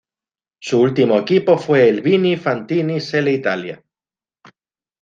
Su 0.59 0.81
último 0.81 1.15
equipo 1.19 1.59
fue 1.59 1.87
el 1.87 2.01
Vini 2.01 2.35
Fantini-Selle 2.35 3.31
Italia. 3.31 3.83